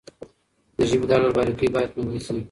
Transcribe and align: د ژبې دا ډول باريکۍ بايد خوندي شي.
د 0.77 0.79
ژبې 0.89 1.05
دا 1.09 1.15
ډول 1.21 1.33
باريکۍ 1.37 1.67
بايد 1.73 1.91
خوندي 1.93 2.19
شي. 2.25 2.35